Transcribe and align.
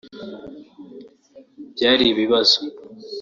byari 1.75 2.03
ibibazo 2.11 2.57